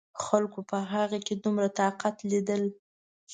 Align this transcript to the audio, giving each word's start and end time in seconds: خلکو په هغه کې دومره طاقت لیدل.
خلکو 0.23 0.59
په 0.69 0.77
هغه 0.93 1.17
کې 1.25 1.33
دومره 1.43 1.67
طاقت 1.79 2.15
لیدل. 2.31 2.63